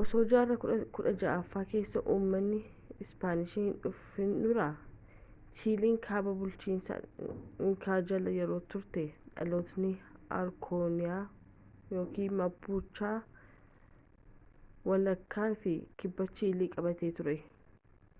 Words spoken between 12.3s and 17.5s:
mapuche walakkaa fi kibba chiilii qabattee turte